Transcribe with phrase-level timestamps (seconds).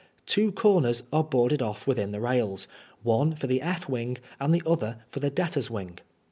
[0.25, 2.67] Two comers are boarded off within the rails,
[3.03, 5.99] one for the F wing and the other for the debtors* wing.